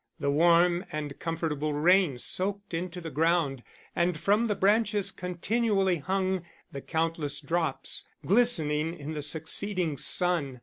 [0.19, 3.61] The warm and comfortable rain soaked into the ground;
[3.95, 10.59] and from the branches continually hung the countless drops, glistening in the succeeding sun.